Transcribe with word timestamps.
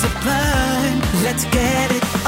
sublime. 0.00 0.98
Let's 1.22 1.44
get 1.44 1.90
it 1.92 2.19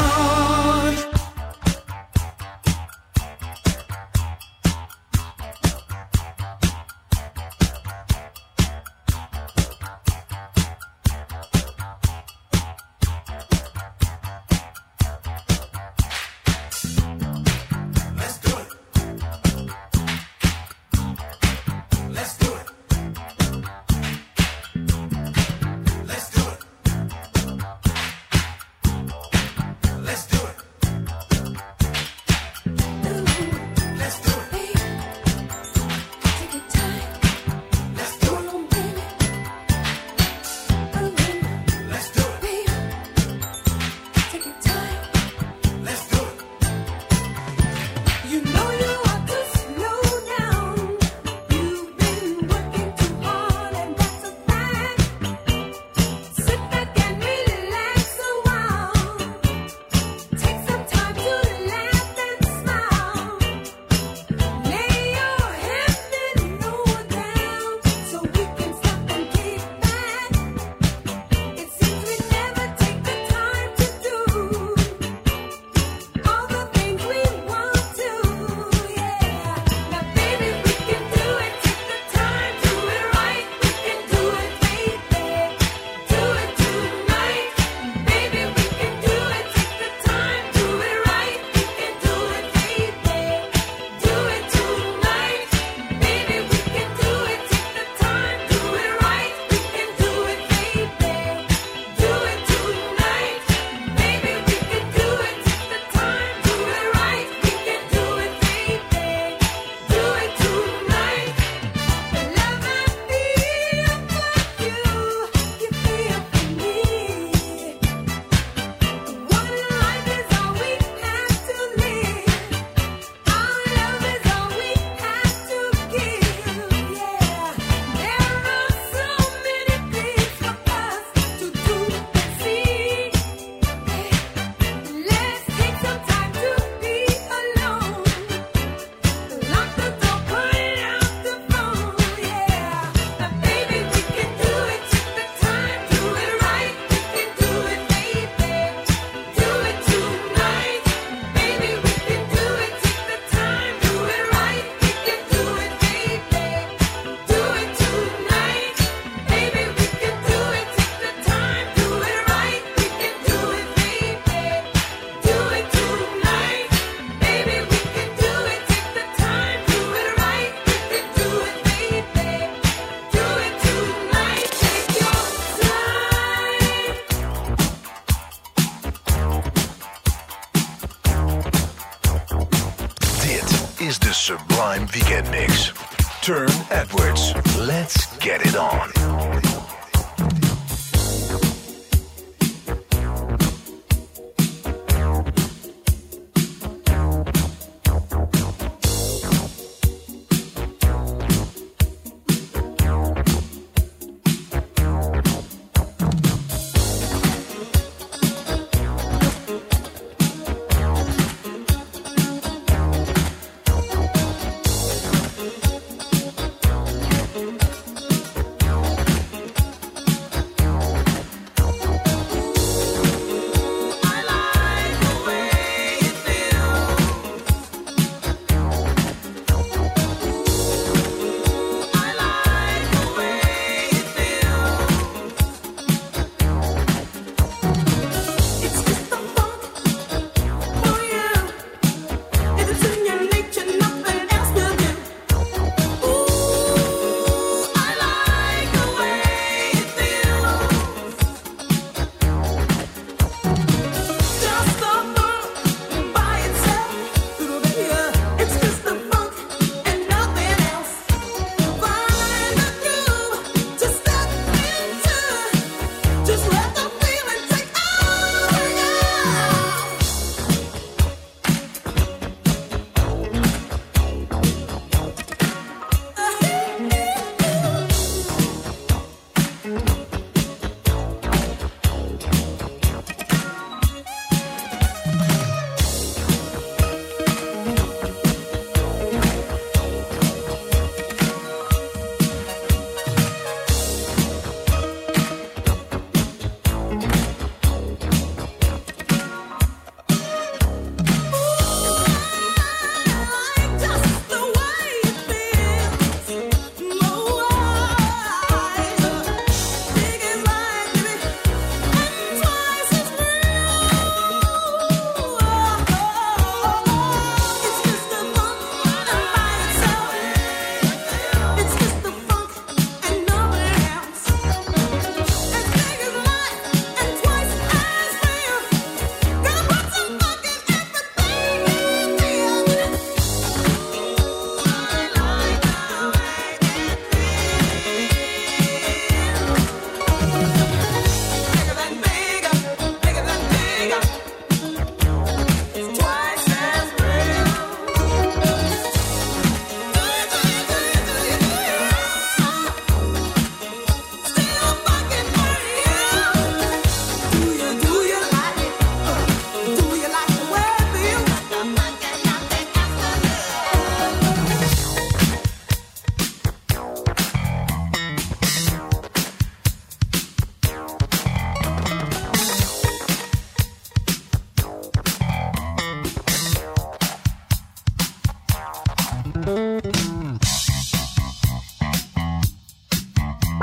Weekend 185.22 185.30
Mix. 185.30 185.51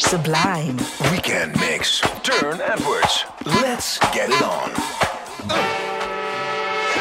Sublime. 0.00 0.78
Weekend 1.12 1.54
Mix. 1.60 2.00
Turne 2.22 2.60
Edwards. 2.62 3.26
Let's 3.44 3.98
get 4.12 4.30
it 4.30 4.42
on. 4.42 4.70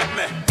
feel 0.09 0.48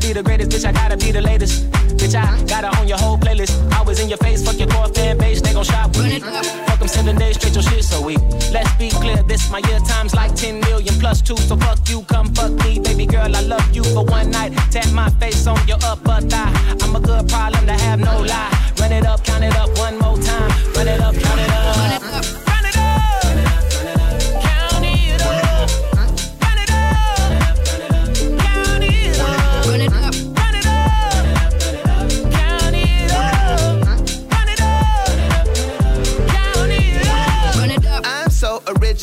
be 0.00 0.12
the 0.12 0.22
greatest, 0.22 0.50
bitch. 0.50 0.64
I 0.64 0.72
gotta 0.72 0.96
be 0.96 1.12
the 1.12 1.20
latest. 1.20 1.70
Bitch, 1.96 2.14
I 2.14 2.24
gotta 2.44 2.76
own 2.78 2.88
your 2.88 2.98
whole 2.98 3.18
playlist. 3.18 3.54
Always 3.76 4.00
in 4.00 4.08
your 4.08 4.18
face, 4.18 4.44
fuck 4.44 4.58
your 4.58 4.68
core 4.68 4.88
fan 4.88 5.18
base, 5.18 5.40
they 5.42 5.52
gon' 5.52 5.64
shop 5.64 5.94
with 5.96 6.06
me. 6.06 6.20
Fuck 6.20 6.78
them 6.78 6.88
seven 6.88 7.16
days 7.16 7.36
straight, 7.36 7.54
your 7.54 7.62
shit 7.62 7.84
so 7.84 8.00
weak. 8.02 8.20
Let's 8.50 8.72
be 8.76 8.90
clear, 8.90 9.22
this 9.24 9.50
my 9.50 9.58
year 9.68 9.78
times 9.80 10.14
like 10.14 10.34
10 10.34 10.60
million 10.60 10.94
plus 10.98 11.20
two. 11.20 11.36
So 11.36 11.56
fuck 11.56 11.78
you, 11.88 12.02
come 12.04 12.34
fuck 12.34 12.52
me, 12.64 12.78
baby 12.78 13.06
girl. 13.06 13.34
I 13.34 13.40
love 13.40 13.68
you 13.74 13.84
for 13.84 14.04
one 14.04 14.30
night. 14.30 14.52
Tap 14.70 14.90
my 14.92 15.10
face 15.20 15.46
on 15.46 15.58
your 15.68 15.78
upper 15.84 16.20
thigh. 16.22 16.52
I'm 16.80 16.96
a 16.96 17.00
good 17.00 17.28
problem 17.28 17.66
to 17.66 17.72
have, 17.72 18.00
no 18.00 18.20
lie. 18.22 18.72
Run 18.80 18.92
it 18.92 19.06
up, 19.06 19.24
count 19.24 19.44
it 19.44 19.56
up 19.56 19.70
one 19.78 19.98
more 19.98 20.18
time. 20.18 20.50
Run 20.74 20.88
it 20.88 21.00
up, 21.00 21.14
count 21.14 21.40
it 21.40 21.50
up. 21.50 21.89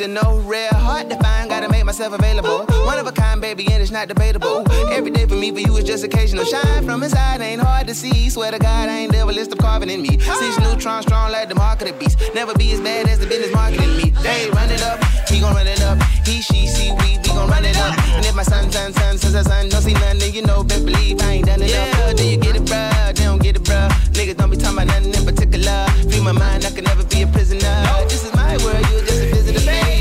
So 0.08 0.22
original, 0.22 0.42
rare, 0.42 0.70
hard 0.70 1.10
to 1.10 1.18
find, 1.18 1.50
gotta 1.50 1.70
make 1.70 1.86
myself 1.86 2.14
available. 2.14 2.66
One 2.86 3.00
of 3.00 3.08
a 3.08 3.12
kind, 3.12 3.42
baby, 3.42 3.68
and 3.72 3.82
it's 3.82 3.92
not 3.92 4.08
debatable. 4.08 4.64
Every 4.92 5.12
day 5.12 5.26
for 5.26 5.36
me, 5.36 5.52
for 5.52 5.60
you, 5.60 5.76
is 5.78 5.84
just 5.84 6.04
occasional. 6.04 6.46
Shine 6.46 6.86
from 6.86 7.04
inside, 7.04 7.42
ain't 7.42 7.62
hard 7.62 7.88
to 7.88 7.96
see. 7.96 8.30
Swear 8.30 8.52
to 8.52 8.60
God, 8.60 8.90
I 8.90 9.00
ain't 9.00 9.12
never 9.12 9.32
list 9.32 9.52
of 9.52 9.58
carving 9.58 9.90
in 9.90 10.02
me. 10.02 10.18
Six 10.20 10.60
neutrons 10.60 11.06
strong 11.06 11.32
like 11.32 11.50
the 11.50 11.56
mark 11.56 11.82
of 11.82 11.88
the 11.88 11.94
beast. 11.94 12.20
Never 12.34 12.54
be 12.54 12.72
as 12.72 12.80
bad 12.80 13.08
as 13.08 13.20
the 13.20 13.28
business 13.28 13.54
marketing 13.54 13.98
me. 13.98 14.12
They 14.22 14.50
run 14.52 14.70
it 14.72 14.82
up, 14.84 15.04
he 15.28 15.40
gon' 15.40 15.54
run 15.56 15.68
it 15.68 15.82
up. 15.82 16.02
He, 16.26 16.42
she, 16.42 16.68
see, 16.68 16.92
we, 16.92 17.18
we 17.18 17.30
gon' 17.30 17.50
run 17.50 17.66
it 17.66 17.78
up. 17.78 17.98
And 18.16 18.26
if 18.26 18.36
my 18.36 18.44
son, 18.44 18.72
son, 18.72 18.94
son, 18.94 19.18
son, 19.18 19.32
son, 19.32 19.44
son 19.44 19.70
don't 19.70 19.82
see 19.82 19.94
nothing, 19.94 20.20
then 20.20 20.34
you 20.34 20.42
know, 20.44 20.64
best 20.64 20.86
believe 20.86 21.22
I 21.22 21.34
ain't 21.34 21.46
done 21.46 21.62
it 21.62 21.70
yeah, 21.70 22.14
Then 22.14 22.28
you 22.28 22.38
get 22.38 22.56
it, 22.56 22.64
bruh, 22.64 23.16
they 23.16 23.24
don't 23.24 23.42
get 23.42 23.56
it, 23.56 23.64
bruh. 23.64 23.90
Niggas 24.14 24.38
don't 24.38 24.50
be 24.50 24.58
talking 24.58 24.78
about 24.78 24.88
nothing 24.88 25.14
in 25.14 25.26
particular. 25.26 25.86
Free 26.10 26.22
my 26.22 26.32
mind, 26.32 26.66
I 26.66 26.72
can 26.72 26.84
never 26.86 27.04
be 27.04 27.24
a 27.24 27.28
prisoner. 27.28 27.76
This 28.08 28.24
is 28.24 28.34
my 28.34 28.58
world, 28.64 28.86
you 28.92 29.00
just 29.02 29.22
a 29.22 29.28
visitor, 29.34 29.66
baby. 29.66 29.97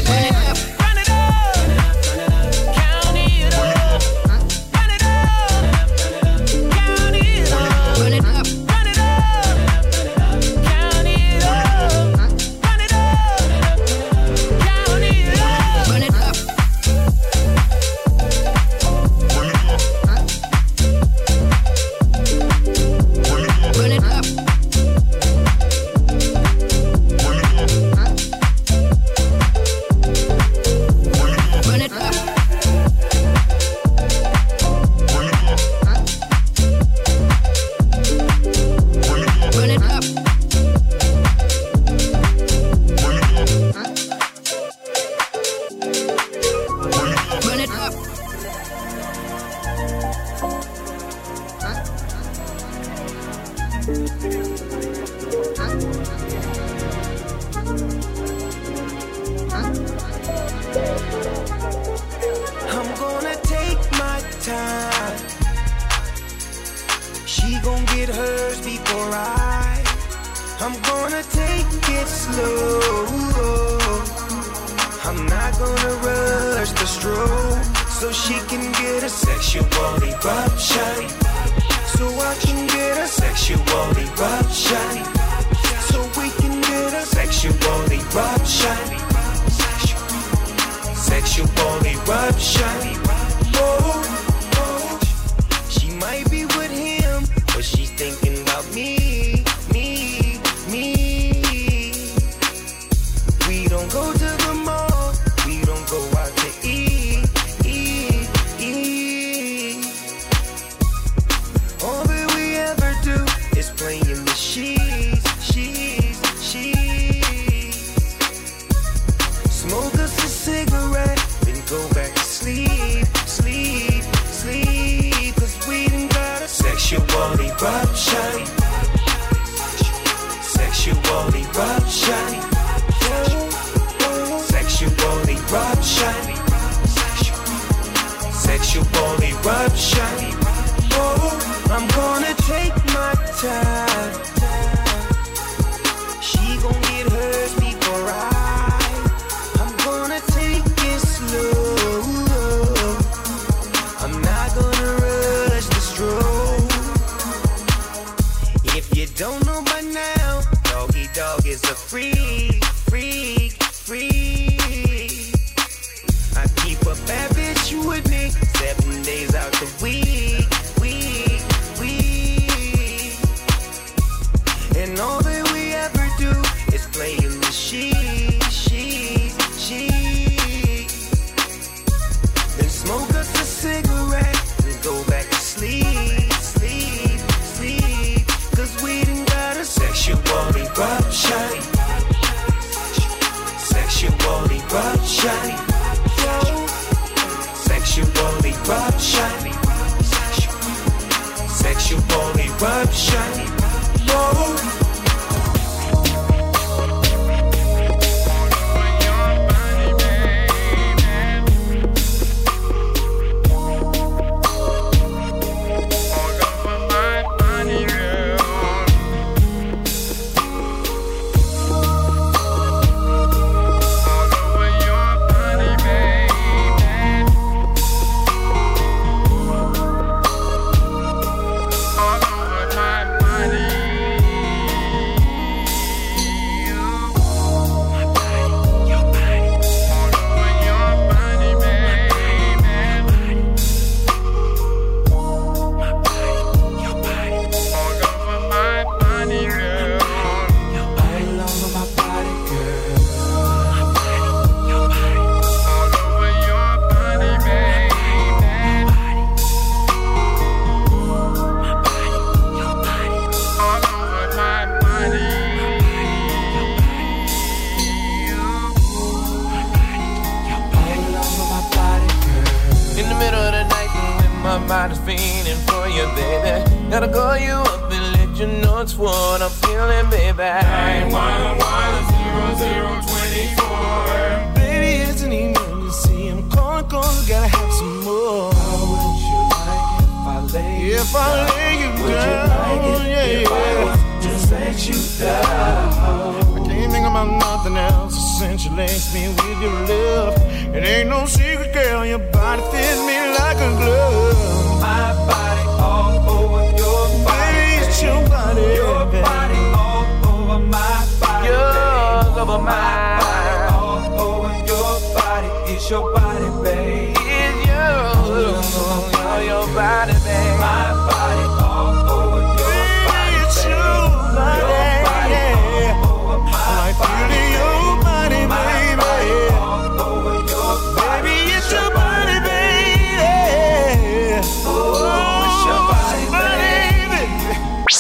Time. 143.37 143.96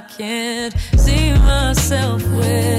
I 0.00 0.02
can't 0.04 0.74
see 0.96 1.30
myself 1.34 2.22
with 2.28 2.69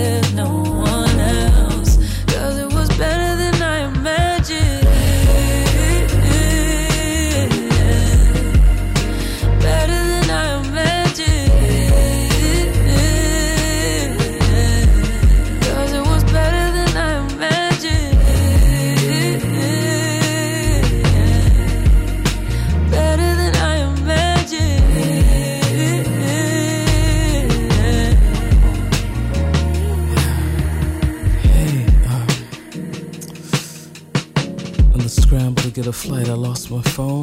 flight, 36.71 36.87
I 36.87 37.20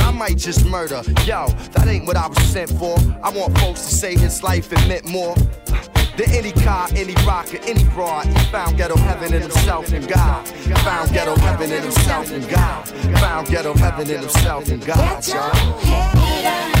I 0.00 0.10
might 0.10 0.38
just 0.38 0.66
murder. 0.66 1.02
Yo, 1.24 1.48
that 1.72 1.86
ain't 1.86 2.06
what 2.06 2.16
I 2.16 2.26
was 2.26 2.38
sent 2.42 2.70
for. 2.70 2.96
I 3.22 3.30
want 3.30 3.56
folks 3.58 3.80
to 3.86 3.94
say 3.94 4.16
his 4.16 4.42
life 4.42 4.72
it 4.72 4.86
meant 4.88 5.06
more. 5.06 5.34
Than 6.16 6.28
any 6.30 6.52
car, 6.52 6.88
any 6.96 7.14
rocker, 7.26 7.58
any 7.62 7.84
broad. 7.84 8.26
He 8.26 8.44
found 8.46 8.76
ghetto 8.76 8.96
heaven 8.96 9.32
in 9.32 9.42
himself 9.42 9.92
and 9.92 10.06
God. 10.08 10.46
Found 10.80 11.12
ghetto 11.12 11.36
heaven 11.36 11.70
in 11.70 11.82
himself 11.82 12.30
and 12.32 12.48
God. 12.50 12.88
Found 13.20 13.48
ghetto 13.48 13.74
heaven 13.74 14.10
in 14.10 14.20
himself 14.20 14.68
and 14.68 14.84
God. 14.84 15.26
Love, 15.28 16.79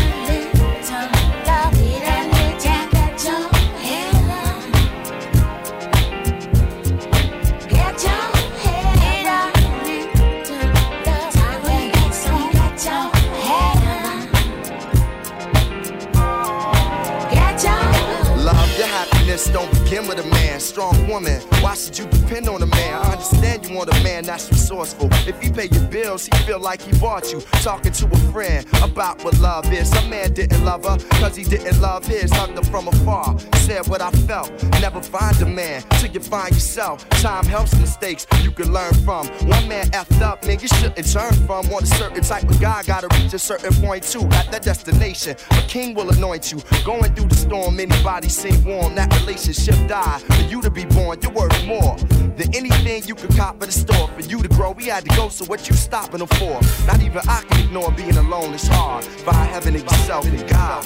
don't 19.48 19.70
begin 19.84 20.06
with 20.06 20.18
a 20.18 20.22
man. 20.28 20.39
Strong 20.60 21.08
woman, 21.08 21.40
why 21.62 21.74
should 21.74 21.98
you 21.98 22.06
depend 22.06 22.48
on 22.48 22.62
a 22.62 22.66
man? 22.66 22.94
I 22.94 23.12
understand 23.12 23.66
you 23.66 23.74
want 23.74 23.90
a 23.90 24.02
man 24.04 24.24
that's 24.24 24.48
resourceful. 24.50 25.08
If 25.26 25.40
he 25.40 25.50
pay 25.50 25.68
your 25.72 25.84
bills, 25.88 26.26
he 26.26 26.38
feel 26.44 26.60
like 26.60 26.82
he 26.82 26.92
bought 26.98 27.32
you. 27.32 27.40
Talking 27.62 27.92
to 27.92 28.06
a 28.06 28.16
friend 28.32 28.66
about 28.82 29.24
what 29.24 29.38
love 29.40 29.72
is. 29.72 29.90
Some 29.90 30.10
man 30.10 30.32
didn't 30.32 30.64
love 30.64 30.84
her, 30.84 30.98
cause 31.18 31.34
he 31.34 31.44
didn't 31.44 31.80
love 31.80 32.06
his. 32.06 32.30
Hugged 32.30 32.56
her 32.56 32.64
from 32.64 32.88
afar, 32.88 33.38
said 33.56 33.88
what 33.88 34.00
I 34.00 34.10
felt. 34.28 34.50
Never 34.80 35.02
find 35.02 35.40
a 35.42 35.46
man 35.46 35.82
till 35.98 36.10
you 36.10 36.20
find 36.20 36.54
yourself. 36.54 37.08
Time 37.08 37.46
helps 37.46 37.74
mistakes 37.80 38.26
you 38.42 38.52
can 38.52 38.72
learn 38.72 38.94
from. 39.04 39.26
One 39.48 39.66
man 39.66 39.86
effed 39.90 40.20
up, 40.20 40.44
man, 40.46 40.60
you 40.60 40.68
shouldn't 40.68 41.10
turn 41.10 41.32
from. 41.46 41.68
Want 41.68 41.84
a 41.84 41.86
certain 41.86 42.22
type 42.22 42.44
of 42.44 42.60
guy, 42.60 42.82
gotta 42.84 43.08
reach 43.18 43.32
a 43.32 43.38
certain 43.38 43.72
point 43.82 44.04
too. 44.04 44.22
At 44.32 44.52
that 44.52 44.62
destination, 44.62 45.36
a 45.50 45.62
king 45.62 45.94
will 45.94 46.10
anoint 46.10 46.52
you. 46.52 46.60
Going 46.84 47.12
through 47.14 47.28
the 47.28 47.36
storm, 47.36 47.80
anybody 47.80 48.28
seem 48.28 48.62
warm. 48.64 48.94
That 48.94 49.12
relationship 49.20 49.74
died. 49.88 50.22
You 50.50 50.60
to 50.62 50.70
be 50.70 50.84
born, 50.84 51.20
you're 51.22 51.30
worth 51.30 51.64
more 51.64 51.96
than 52.36 52.52
anything 52.56 53.04
you 53.04 53.14
could 53.14 53.32
cop 53.36 53.62
at 53.62 53.68
the 53.68 53.72
store. 53.72 54.08
For 54.08 54.22
you 54.22 54.42
to 54.42 54.48
grow, 54.48 54.72
we 54.72 54.86
had 54.86 55.08
to 55.08 55.16
go, 55.16 55.28
so 55.28 55.44
what 55.44 55.68
you 55.68 55.76
stopping 55.76 56.18
them 56.18 56.26
for? 56.26 56.60
Not 56.88 57.00
even 57.00 57.20
I 57.28 57.42
can 57.48 57.66
ignore 57.66 57.92
being 57.92 58.16
alone, 58.16 58.54
it's 58.54 58.66
hard. 58.66 59.04
Find 59.04 59.48
heaven 59.48 59.76
in 59.76 59.82
yourself 59.82 60.26
and 60.26 60.50
God. 60.50 60.84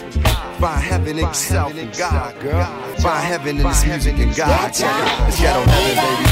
Find 0.60 0.82
heaven 0.82 1.18
in 1.18 1.24
yourself 1.24 1.74
and 1.74 1.96
God, 1.96 2.38
girl. 2.42 2.66
Find 2.98 3.24
heaven 3.24 3.56
in 3.56 3.62
this 3.62 3.86
music 3.86 4.18
and 4.18 4.36
God. 4.36 4.70
Check 4.74 4.94
it. 4.94 5.28
It's 5.28 5.40
ghetto 5.40 5.62
heaven, 5.70 5.96
baby. 5.96 6.24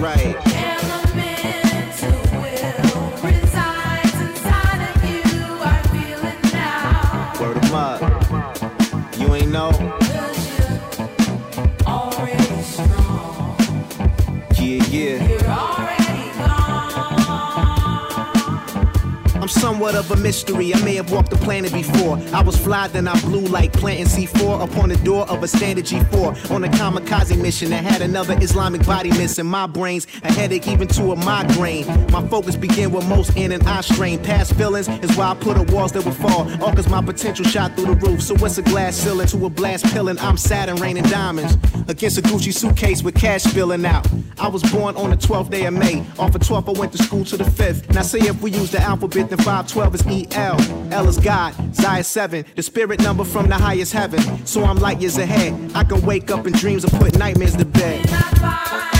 Right. 0.00 0.34
Word 7.38 7.56
'em 7.64 7.74
up. 7.74 8.00
You 9.18 9.34
ain't 9.34 9.50
know? 9.50 9.70
Yeah, 14.58 14.84
yeah. 14.90 15.80
I'm 19.34 19.48
somewhat 19.48 19.94
of 19.94 20.10
a 20.10 20.16
mystery. 20.16 20.74
I 20.74 20.82
may 20.82 20.96
have 20.96 21.10
walked 21.12 21.29
planet 21.40 21.72
before. 21.72 22.18
I 22.32 22.42
was 22.42 22.56
fly, 22.56 22.88
then 22.88 23.08
I 23.08 23.18
blew 23.20 23.40
like 23.40 23.72
planting 23.72 24.06
C4 24.06 24.62
upon 24.62 24.88
the 24.88 24.96
door 24.96 25.28
of 25.28 25.42
a 25.42 25.48
standard 25.48 25.84
G4 25.84 26.50
on 26.50 26.64
a 26.64 26.68
kamikaze 26.68 27.40
mission 27.40 27.70
that 27.70 27.84
had 27.84 28.02
another 28.02 28.36
Islamic 28.40 28.84
body 28.86 29.10
missing. 29.10 29.46
My 29.46 29.66
brains, 29.66 30.06
a 30.22 30.32
headache 30.32 30.68
even 30.68 30.88
to 30.88 31.12
a 31.12 31.16
migraine. 31.16 31.86
My 32.10 32.26
focus 32.28 32.56
began 32.56 32.92
with 32.92 33.08
most 33.08 33.36
in 33.36 33.52
and 33.52 33.62
eye 33.64 33.80
strain. 33.80 34.22
Past 34.22 34.54
feelings 34.54 34.88
is 34.88 35.16
why 35.16 35.30
I 35.30 35.34
put 35.34 35.56
up 35.56 35.70
walls 35.70 35.92
that 35.92 36.04
would 36.04 36.14
fall. 36.14 36.50
All 36.62 36.74
cause 36.74 36.88
my 36.88 37.02
potential 37.02 37.44
shot 37.44 37.76
through 37.76 37.94
the 37.94 38.06
roof. 38.06 38.22
So 38.22 38.34
what's 38.36 38.58
a 38.58 38.62
glass 38.62 38.96
ceiling 38.96 39.26
to 39.28 39.46
a 39.46 39.50
blast 39.50 39.86
pillin'? 39.86 40.18
I'm 40.20 40.36
Saturn 40.36 40.76
raining 40.76 41.04
diamonds 41.04 41.56
against 41.88 42.18
a 42.18 42.22
Gucci 42.22 42.52
suitcase 42.52 43.02
with 43.02 43.14
cash 43.14 43.42
spilling 43.42 43.84
out. 43.84 44.06
I 44.38 44.48
was 44.48 44.62
born 44.72 44.96
on 44.96 45.10
the 45.10 45.16
12th 45.16 45.50
day 45.50 45.66
of 45.66 45.74
May. 45.74 46.00
Off 46.18 46.34
of 46.34 46.40
12th, 46.40 46.74
I 46.74 46.78
went 46.78 46.92
to 46.92 47.02
school 47.02 47.24
to 47.26 47.36
the 47.36 47.44
5th. 47.44 47.92
Now, 47.94 48.02
say 48.02 48.20
if 48.20 48.40
we 48.40 48.50
use 48.50 48.70
the 48.70 48.80
alphabet, 48.80 49.28
then 49.28 49.38
512 49.38 49.94
is 49.94 50.36
EL. 50.36 50.92
L 50.92 51.08
is 51.08 51.18
God, 51.18 51.29
Zaya 51.30 52.02
7, 52.02 52.44
the 52.56 52.62
spirit 52.62 53.00
number 53.00 53.22
from 53.22 53.48
the 53.48 53.54
highest 53.54 53.92
heaven. 53.92 54.20
So 54.44 54.64
I'm 54.64 54.78
light 54.78 55.00
years 55.00 55.16
ahead. 55.16 55.54
I 55.76 55.84
can 55.84 56.04
wake 56.04 56.30
up 56.30 56.44
in 56.46 56.52
dreams 56.54 56.82
and 56.82 56.92
put 56.94 57.16
nightmares 57.16 57.54
to 57.56 57.64
bed. 57.64 58.99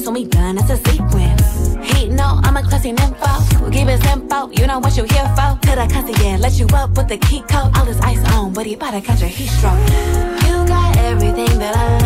promise 0.00 0.06
when 0.06 0.14
we 0.14 0.24
done, 0.24 0.58
it's 0.58 0.70
a 0.70 0.76
sequence. 0.90 1.92
He 1.92 2.08
know 2.08 2.40
I'm 2.42 2.56
a 2.56 2.62
classy 2.62 2.92
nympho. 2.92 3.72
Give 3.72 3.88
it 3.88 4.04
info, 4.06 4.50
you 4.50 4.66
know 4.66 4.78
what 4.78 4.96
you 4.96 5.04
here 5.04 5.28
for. 5.36 5.58
To 5.66 5.76
the 5.76 5.88
concierge, 5.92 6.40
let 6.40 6.58
you 6.58 6.66
up 6.74 6.96
with 6.96 7.08
the 7.08 7.18
key 7.18 7.40
code. 7.42 7.76
All 7.76 7.84
this 7.84 8.00
ice 8.00 8.24
on, 8.34 8.52
but 8.52 8.66
he 8.66 8.74
about 8.74 8.92
to 8.92 9.00
catch 9.00 9.22
a 9.22 9.26
heat 9.26 9.48
stroke. 9.48 9.78
You 10.46 10.66
got 10.66 10.96
everything 10.96 11.58
that 11.58 11.76
I 11.76 11.99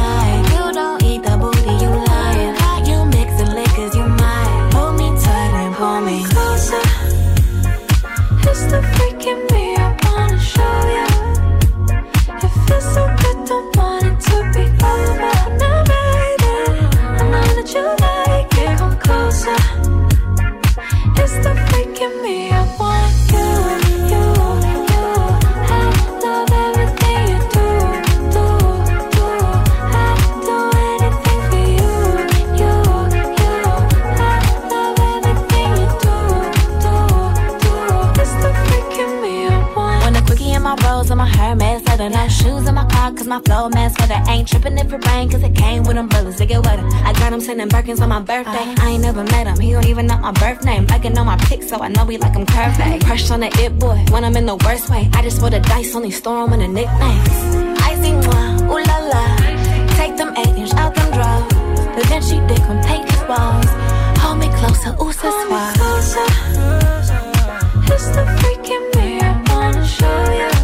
sending 47.57 47.68
Birkins 47.68 48.00
on 48.00 48.09
my 48.09 48.20
birthday. 48.20 48.50
Uh, 48.50 48.84
I 48.84 48.90
ain't 48.90 49.02
never 49.02 49.22
met 49.24 49.46
him, 49.46 49.59
he 49.61 49.72
don't 49.72 49.86
even 49.86 50.07
know 50.07 50.18
my 50.18 50.32
birth 50.32 50.64
name. 50.64 50.86
Liking 50.86 51.16
on 51.16 51.26
my 51.26 51.36
pics, 51.36 51.68
so 51.68 51.78
I 51.78 51.88
know 51.88 52.05
we 52.05 52.16
like 52.16 52.34
him 52.34 52.46
perfect. 52.46 53.07
Crush 53.07 53.30
on 53.30 53.40
the 53.40 53.50
it 53.62 53.78
boy 53.78 54.05
when 54.11 54.24
I'm 54.24 54.36
in 54.36 54.46
the 54.46 54.57
worst 54.57 54.90
way. 54.90 55.09
I 55.12 55.22
just 55.22 55.40
roll 55.40 55.50
the 55.50 55.61
dice, 55.61 55.94
only 55.94 56.11
storm 56.11 56.52
on 56.52 56.59
the 56.59 56.68
nicknames. 56.68 57.28
I 57.80 57.94
see 58.02 58.12
moi, 58.12 58.72
ooh 58.72 58.82
la 58.90 58.98
la. 59.12 59.36
Take 59.94 60.16
them 60.16 60.34
eight 60.36 60.57
inch 60.57 60.74
out 60.74 60.94
them 60.94 61.11
drawers. 61.12 61.52
But 61.94 62.07
Vinci 62.09 62.34
she 62.34 62.46
dick 62.48 62.64
him, 62.70 62.82
take 62.82 63.09
his 63.09 63.22
balls. 63.22 63.70
Hold 64.18 64.38
me 64.38 64.48
closer, 64.59 64.92
ooh, 65.00 65.12
so 65.12 65.28
It's 67.92 68.09
the 68.16 68.24
freaking 68.38 68.84
mirror, 68.96 69.42
wanna 69.48 69.86
show 69.86 70.20
you. 70.40 70.64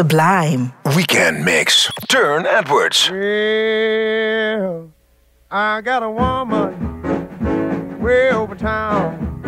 Sublime. 0.00 0.72
Weekend 0.96 1.44
Mix. 1.44 1.92
Turne 2.08 2.46
Edwards. 2.46 3.10
Well, 3.10 4.90
I 5.50 5.82
got 5.82 6.02
a 6.02 6.10
woman 6.10 8.00
way 8.00 8.30
over 8.30 8.54
town 8.54 9.42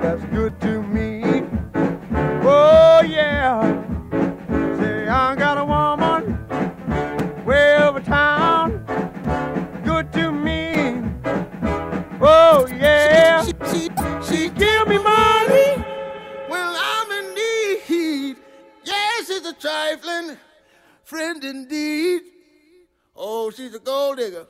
that's 0.00 0.22
good 0.26 0.60
to 0.60 0.80
me. 0.84 1.42
Oh, 2.44 3.02
yeah. 3.04 3.60
Say, 4.78 5.08
I 5.08 5.34
got 5.34 5.58
a 5.58 5.64
friend 21.40 21.56
indeed. 21.56 22.22
Oh, 23.16 23.50
she's 23.50 23.74
a 23.74 23.78
gold 23.78 24.18
digger. 24.18 24.46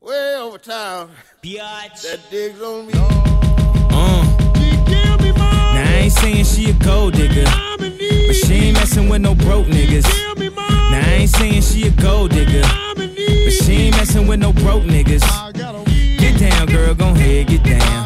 Way 0.00 0.36
over 0.36 0.58
town. 0.58 1.10
Biatch. 1.42 2.02
That 2.02 2.20
digs 2.30 2.60
on 2.60 2.86
me. 2.86 2.92
Uh. 2.94 4.24
Now 5.74 5.84
I 5.84 6.00
ain't 6.02 6.12
saying 6.12 6.44
she 6.44 6.70
a 6.70 6.72
gold 6.74 7.14
digger, 7.14 7.44
but 7.78 8.36
she 8.36 8.54
ain't 8.54 8.74
messing 8.74 9.08
with 9.08 9.22
no 9.22 9.34
broke 9.34 9.66
niggas. 9.66 10.06
Now 10.50 11.00
I 11.00 11.16
ain't 11.20 11.30
saying 11.30 11.62
she 11.62 11.88
a 11.88 11.90
gold 11.90 12.30
digger, 12.30 12.62
but 12.94 13.52
she 13.52 13.72
ain't 13.72 13.96
messing 13.96 14.26
with 14.26 14.40
no 14.40 14.52
broke 14.52 14.82
niggas. 14.82 15.24
Get 16.18 16.38
down, 16.38 16.66
girl, 16.66 16.94
gon' 16.94 17.16
head, 17.16 17.46
get 17.48 17.62
down. 17.62 18.01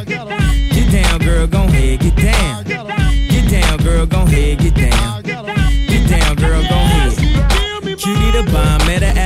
The 9.01 9.26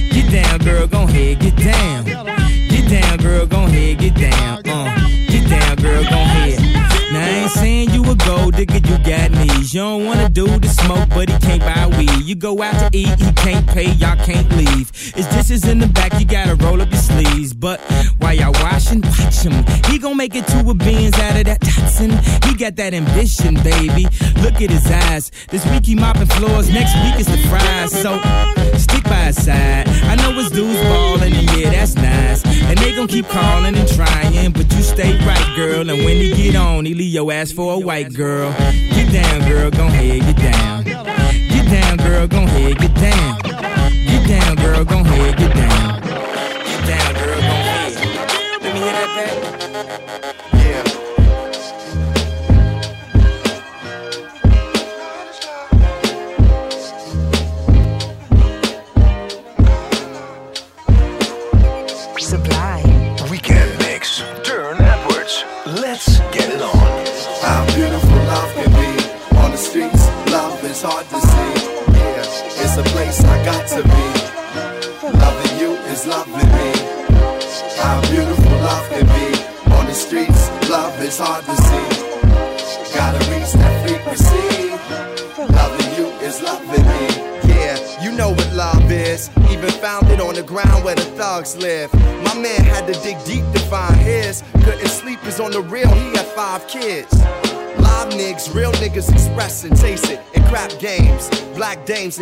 Girl, 0.63 0.87
gon' 0.87 1.07
head, 1.07 1.39
get 1.39 1.55
down. 1.55 2.05
Get 2.05 2.89
down, 2.89 3.17
girl, 3.17 3.45
gon' 3.45 3.69
head, 3.69 3.97
get 3.99 4.15
down, 4.15 4.59
uh. 4.67 4.97
Get 5.27 5.49
down, 5.49 5.75
girl, 5.77 6.03
gon' 6.03 6.27
head. 6.27 6.59
Now 7.11 7.25
I 7.25 7.29
ain't 7.29 7.51
saying 7.51 7.89
you 7.89 8.09
a 8.09 8.15
gold 8.15 8.55
digger, 8.55 8.75
you 8.75 8.97
got 9.03 9.31
knees. 9.31 9.73
You 9.73 9.81
don't 9.81 10.05
wanna 10.05 10.29
do 10.29 10.45
the 10.45 10.69
smoke, 10.69 11.09
but 11.09 11.29
he 11.29 11.37
can't 11.39 11.61
buy 11.61 11.87
weed. 11.97 12.23
You 12.23 12.35
go 12.35 12.61
out 12.61 12.77
to 12.79 12.97
eat, 12.97 13.19
he 13.19 13.31
can't 13.33 13.67
pay, 13.67 13.91
y'all 13.91 14.15
can't 14.23 14.49
leave. 14.55 14.91
His 15.13 15.27
dishes 15.27 15.65
in 15.67 15.79
the 15.79 15.87
back, 15.87 16.17
you 16.19 16.25
gotta 16.25 16.55
roll 16.55 16.81
up 16.81 16.89
your 16.89 17.01
sleeves. 17.01 17.53
But 17.53 17.81
while 18.19 18.33
y'all 18.33 18.53
washing, 18.53 19.01
watch 19.01 19.41
him. 19.43 19.65
He 19.91 19.97
gon' 19.97 20.15
make 20.15 20.35
it 20.35 20.47
to 20.47 20.69
a 20.69 20.73
Benz 20.73 21.17
out 21.19 21.35
of 21.37 21.45
that 21.45 21.59
Datsun. 21.59 22.11
He 22.45 22.55
got 22.55 22.77
that 22.77 22.93
ambition, 22.93 23.55
baby. 23.55 24.07
Look 24.41 24.61
at 24.61 24.69
his 24.69 24.89
eyes. 24.89 25.31
This 25.49 25.65
week 25.65 25.85
he 25.85 25.95
mopping 25.95 26.27
floors, 26.27 26.69
next 26.69 26.95
week 27.03 27.19
is 27.19 27.27
the 27.27 27.37
fries. 27.49 27.91
So 27.91 28.11
by 29.11 29.31
side. 29.31 29.89
I 30.11 30.15
know 30.15 30.31
his 30.31 30.49
dudes 30.49 30.79
ballin', 30.83 31.33
and 31.33 31.47
yeah, 31.51 31.69
that's 31.69 31.95
nice. 31.95 32.45
And 32.45 32.77
they 32.79 32.95
gon' 32.95 33.09
keep 33.09 33.27
calling 33.27 33.75
and 33.75 33.87
trying, 33.89 34.51
but 34.53 34.71
you 34.73 34.81
stay 34.81 35.13
right, 35.25 35.49
girl. 35.57 35.89
And 35.89 36.05
when 36.05 36.15
he 36.15 36.29
get 36.33 36.55
on, 36.55 36.85
he 36.85 36.93
leave 36.93 37.13
your 37.13 37.29
ass 37.31 37.51
for 37.51 37.73
a 37.73 37.79
white 37.79 38.13
girl. 38.13 38.51
Get 38.95 39.11
down, 39.11 39.49
girl, 39.49 39.69
gon' 39.69 39.91
head, 39.91 40.21
get 40.21 40.37
down. 40.37 40.83
Get 40.85 41.65
down, 41.69 41.97
girl, 41.97 42.27
gon' 42.27 42.47
head, 42.47 42.77
get 42.77 42.95
down. 42.95 43.41
Get 44.11 44.23
down, 44.29 44.55
girl, 44.55 44.85
gon' 44.85 45.03
head, 45.03 45.37
get 45.37 45.53
down. 45.55 45.90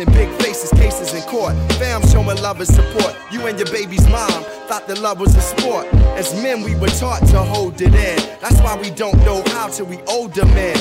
and 0.00 0.12
big 0.12 0.28
faces, 0.40 0.70
cases 0.70 1.12
in 1.12 1.22
court. 1.28 1.54
Fam 1.74 2.02
showing 2.08 2.40
love 2.42 2.58
and 2.58 2.68
support. 2.68 3.14
You 3.30 3.46
and 3.46 3.58
your 3.58 3.70
baby's 3.70 4.06
mom 4.08 4.44
thought 4.68 4.86
that 4.88 4.98
love 4.98 5.20
was 5.20 5.34
a 5.36 5.40
sport. 5.40 5.86
As 6.16 6.32
men, 6.42 6.62
we 6.62 6.74
were 6.76 6.88
taught 6.88 7.20
to 7.28 7.38
hold 7.38 7.80
it 7.80 7.94
in. 7.94 8.16
That's 8.40 8.60
why 8.60 8.76
we 8.80 8.90
don't 8.90 9.16
know 9.18 9.42
how 9.48 9.68
till 9.68 9.86
we 9.86 9.98
older 10.08 10.46
men. 10.46 10.76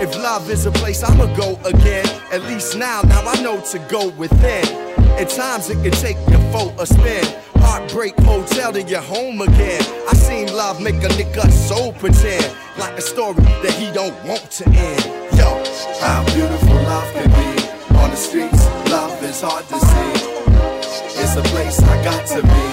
If 0.00 0.14
love 0.16 0.48
is 0.50 0.66
a 0.66 0.70
place, 0.70 1.02
I'ma 1.02 1.26
go 1.36 1.58
again. 1.64 2.06
At 2.32 2.42
least 2.42 2.76
now, 2.76 3.02
now 3.02 3.22
I 3.26 3.42
know 3.42 3.60
to 3.72 3.78
go 3.90 4.08
within. 4.10 4.64
At 5.18 5.28
times 5.28 5.68
it 5.68 5.82
can 5.82 5.92
take 5.92 6.16
your 6.28 6.40
foe 6.52 6.72
a 6.78 6.86
spin. 6.86 7.24
Heartbreak 7.56 8.16
hotel 8.20 8.72
to 8.72 8.82
your 8.82 9.02
home 9.02 9.40
again. 9.40 9.82
I 10.08 10.14
seen 10.14 10.52
love 10.54 10.80
make 10.80 10.96
a 10.96 11.08
nigga 11.08 11.50
so 11.50 11.92
pretend. 11.92 12.54
Like 12.78 12.96
a 12.96 13.02
story 13.02 13.42
that 13.62 13.72
he 13.72 13.90
don't 13.92 14.16
want 14.24 14.50
to 14.52 14.68
end. 14.68 15.04
Yo, 15.36 15.62
how 16.00 16.24
beautiful 16.34 16.74
love 16.74 17.12
can 17.12 17.54
be 17.54 17.59
on 18.00 18.10
the 18.10 18.16
streets, 18.16 18.66
love 18.90 19.22
is 19.22 19.40
hard 19.42 19.64
to 19.68 19.78
see. 19.78 20.12
It's 21.22 21.36
a 21.36 21.42
place 21.52 21.78
I 21.82 22.04
got 22.04 22.26
to 22.34 22.42
be. 22.42 22.66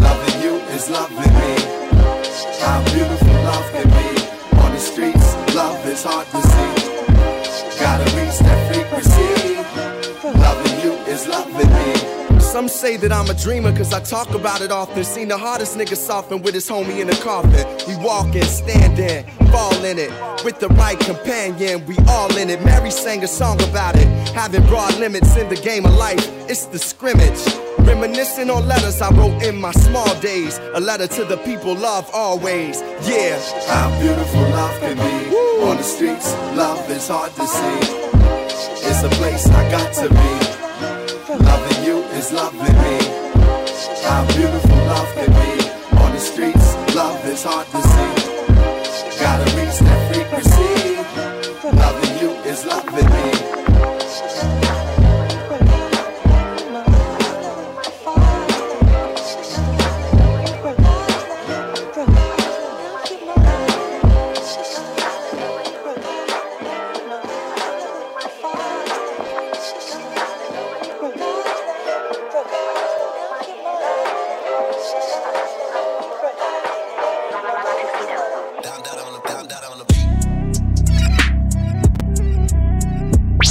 Loving 0.00 0.42
you 0.42 0.54
is 0.74 0.90
loving 0.90 1.32
me. 1.40 1.52
How 2.60 2.82
beautiful 2.92 3.34
love 3.50 3.66
can 3.72 3.88
be. 3.98 4.10
On 4.64 4.72
the 4.72 4.80
streets, 4.80 5.54
love 5.54 5.86
is 5.86 6.04
hard 6.04 6.26
to 6.28 6.40
see. 6.42 6.83
Some 12.54 12.68
say 12.68 12.96
that 12.98 13.10
I'm 13.10 13.28
a 13.28 13.34
dreamer 13.34 13.76
cause 13.76 13.92
I 13.92 13.98
talk 13.98 14.30
about 14.30 14.60
it 14.60 14.70
often. 14.70 15.02
Seen 15.02 15.26
the 15.26 15.36
hardest 15.36 15.76
nigga 15.76 15.96
soften 15.96 16.40
with 16.40 16.54
his 16.54 16.70
homie 16.70 17.00
in 17.00 17.08
the 17.08 17.16
coffin. 17.16 17.66
He 17.80 17.96
walking, 17.96 18.44
standing, 18.44 19.26
fall 19.50 19.84
in 19.84 19.98
it. 19.98 20.12
With 20.44 20.60
the 20.60 20.68
right 20.68 20.96
companion, 21.00 21.84
we 21.86 21.96
all 22.06 22.32
in 22.36 22.50
it. 22.50 22.64
Mary 22.64 22.92
sang 22.92 23.24
a 23.24 23.26
song 23.26 23.60
about 23.68 23.96
it. 23.96 24.06
Having 24.36 24.66
broad 24.66 24.96
limits 25.00 25.36
in 25.36 25.48
the 25.48 25.56
game 25.56 25.84
of 25.84 25.94
life, 25.94 26.24
it's 26.48 26.66
the 26.66 26.78
scrimmage. 26.78 27.42
Reminiscing 27.80 28.48
on 28.50 28.68
letters 28.68 29.02
I 29.02 29.10
wrote 29.10 29.42
in 29.42 29.60
my 29.60 29.72
small 29.72 30.14
days. 30.20 30.60
A 30.74 30.80
letter 30.80 31.08
to 31.08 31.24
the 31.24 31.38
people 31.38 31.74
love 31.74 32.08
always. 32.14 32.80
Yeah. 33.02 33.36
How 33.66 33.90
beautiful 34.00 34.42
love 34.42 34.78
can 34.78 34.96
be. 34.96 35.28
Woo. 35.28 35.70
On 35.70 35.76
the 35.76 35.82
streets, 35.82 36.32
love 36.54 36.88
is 36.88 37.08
hard 37.08 37.32
to 37.34 37.46
see. 37.48 37.80
It's 38.86 39.02
a 39.02 39.10
place 39.18 39.44
I 39.48 39.70
got 39.72 39.92
to 39.94 40.08
be 40.08 40.53
is 42.24 42.32
loving 42.32 42.60
me. 42.60 42.98
How 44.04 44.24
beautiful 44.28 44.76
love 44.86 45.14
can 45.14 45.30
be. 45.30 45.98
On 45.98 46.12
the 46.12 46.18
streets, 46.18 46.74
love 46.94 47.24
is 47.26 47.42
hard 47.44 47.66
to 47.66 47.82
see. 47.82 48.23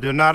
do 0.00 0.14
not 0.14 0.34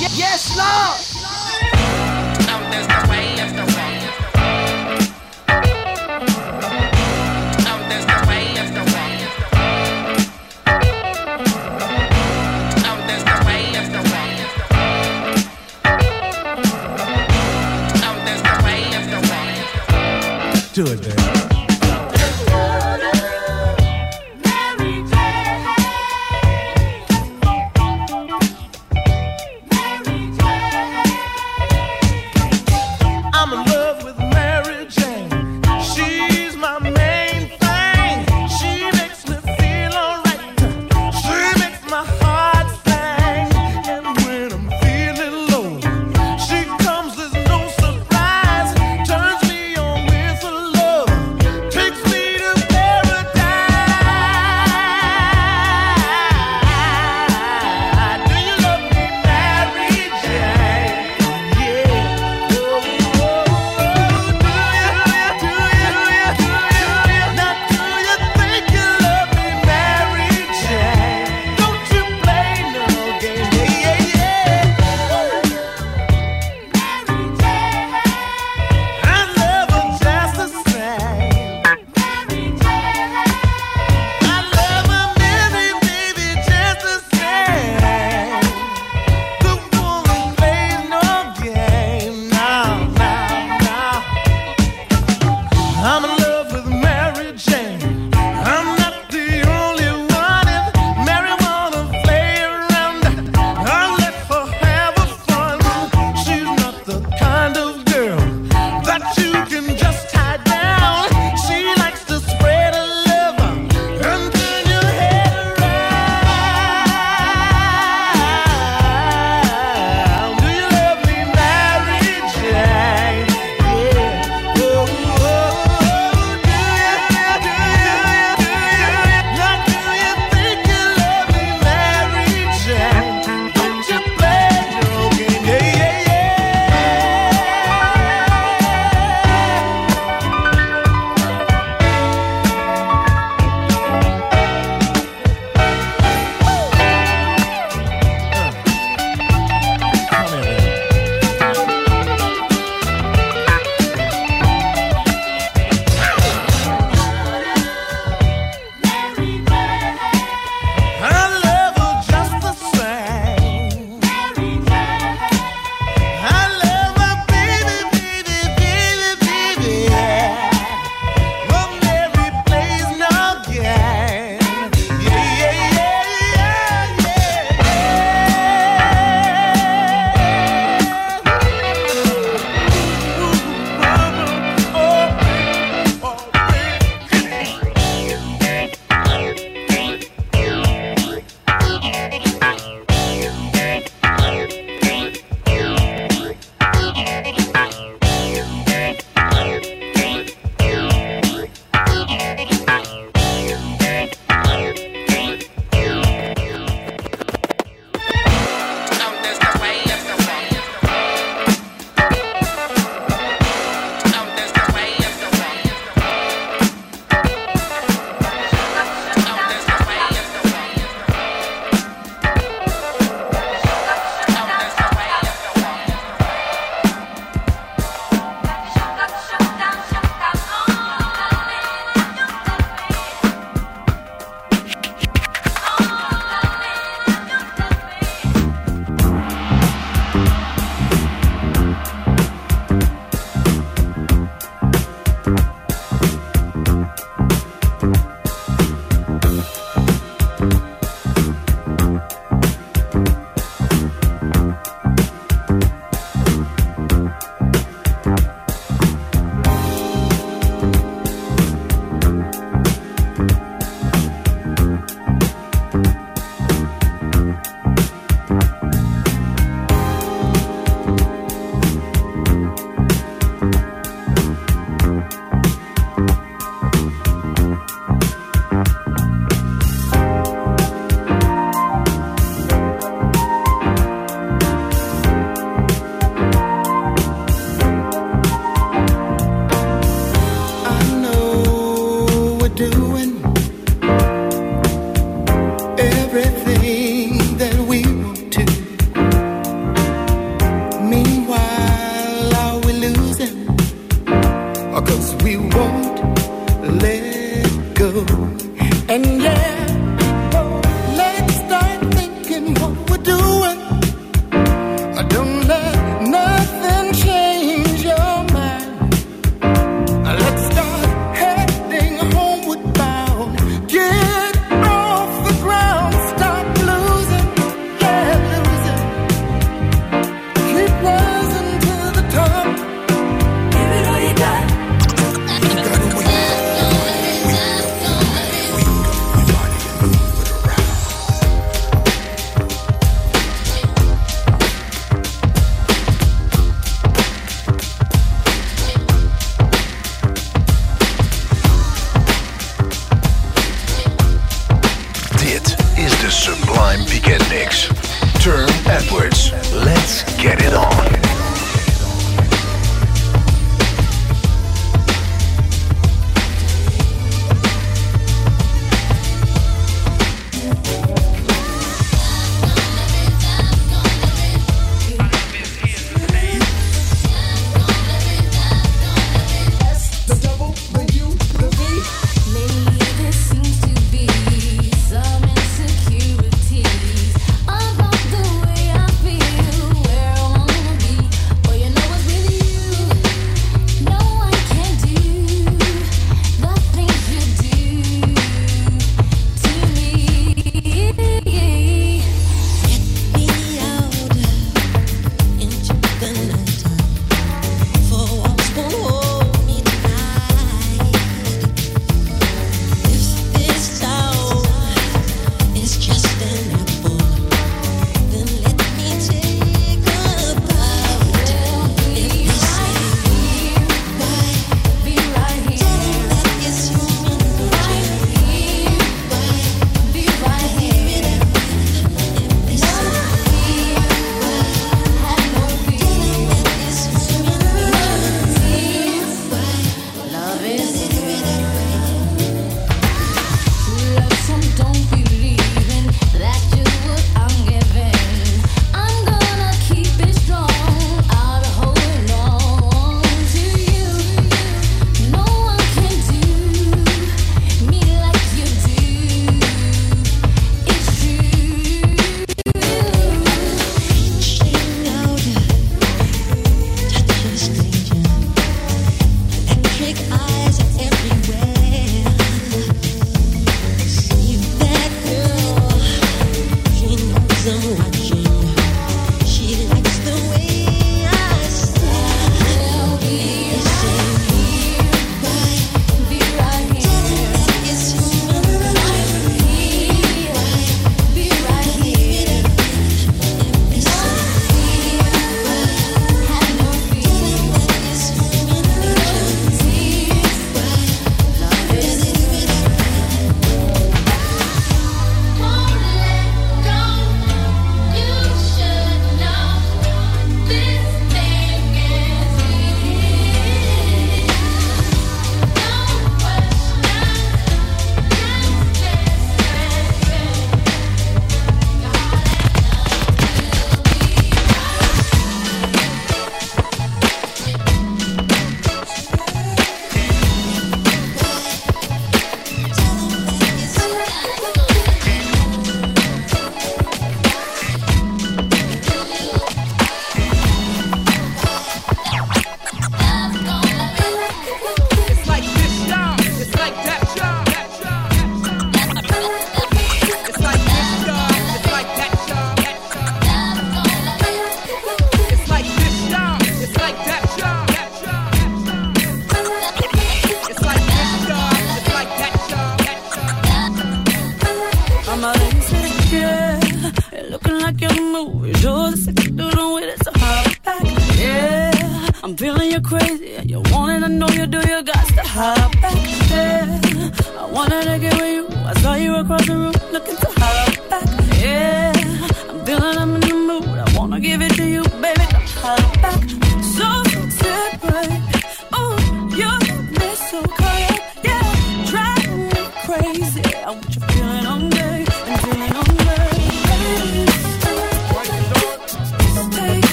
Yes, 0.00 0.56
Lord. 0.56 1.09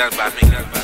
Done 0.00 0.16
by 0.16 0.30
me. 0.30 0.79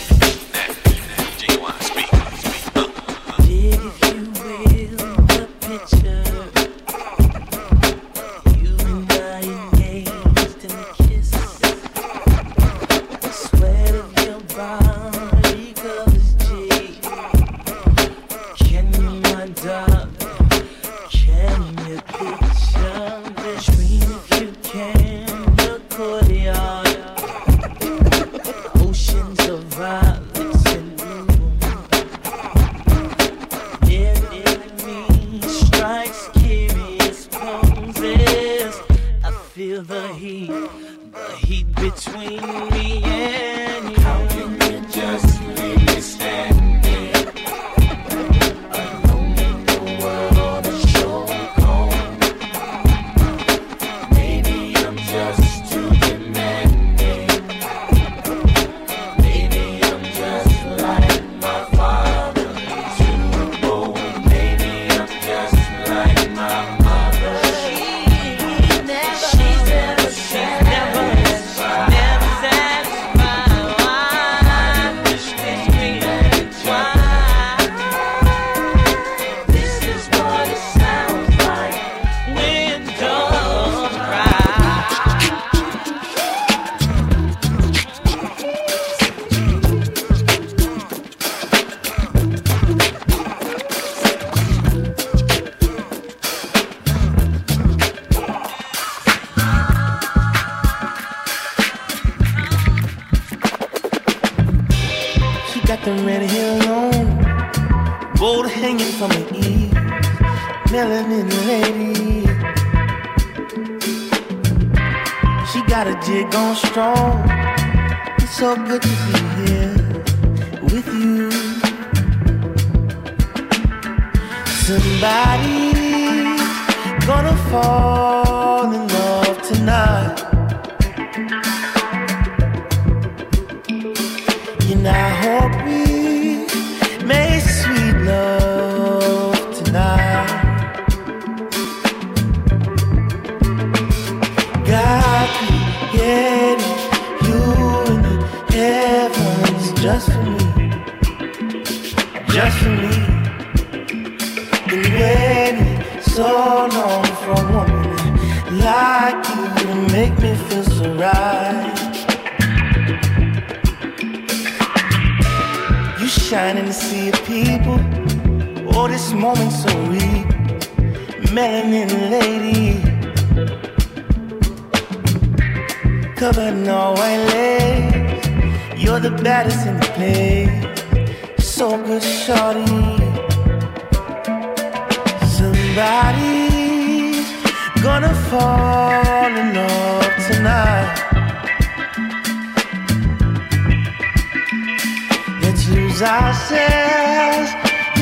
Lose 195.97 196.09
ourselves 196.10 197.51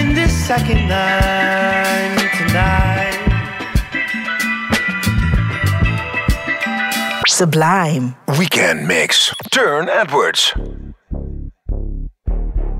in 0.01 0.15
this 0.15 0.33
second 0.49 0.89
night 0.89 2.29
tonight. 2.39 3.15
Sublime. 7.29 8.17
Weekend 8.37 8.89
Mix. 8.89 9.33
Turne 9.53 9.89
Edwards. 9.89 10.53